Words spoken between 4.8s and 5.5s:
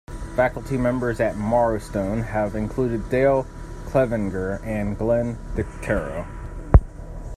Glenn